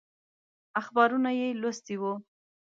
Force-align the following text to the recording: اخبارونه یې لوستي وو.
اخبارونه 0.81 1.29
یې 1.39 1.47
لوستي 1.61 1.95
وو. 2.01 2.13